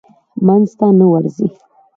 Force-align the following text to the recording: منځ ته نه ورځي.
منځ 0.45 0.69
ته 0.79 0.87
نه 0.99 1.05
ورځي. 1.11 1.47